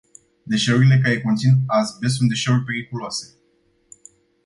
Deșeurile 0.43 0.99
care 1.03 1.21
conțin 1.21 1.61
azbest 1.67 2.15
sunt 2.15 2.29
deșeuri 2.29 2.63
periculoase. 2.65 3.35